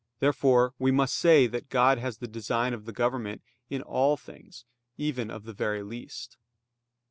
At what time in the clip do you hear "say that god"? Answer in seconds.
1.13-1.99